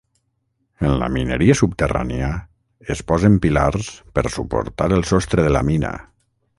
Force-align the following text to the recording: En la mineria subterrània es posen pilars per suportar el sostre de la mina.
En 0.87 0.95
la 1.01 1.09
mineria 1.17 1.57
subterrània 1.59 2.31
es 2.97 3.05
posen 3.13 3.37
pilars 3.45 3.93
per 4.17 4.27
suportar 4.39 4.93
el 5.01 5.09
sostre 5.15 5.47
de 5.49 5.57
la 5.59 5.67
mina. 5.73 5.97